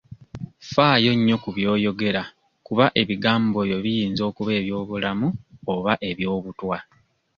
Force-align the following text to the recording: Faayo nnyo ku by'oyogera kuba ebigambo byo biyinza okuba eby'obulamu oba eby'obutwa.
Faayo 0.73 1.11
nnyo 1.15 1.35
ku 1.43 1.49
by'oyogera 1.57 2.21
kuba 2.65 2.85
ebigambo 3.01 3.59
byo 3.67 3.77
biyinza 3.85 4.21
okuba 4.29 4.51
eby'obulamu 4.59 5.27
oba 5.73 5.93
eby'obutwa. 6.09 6.77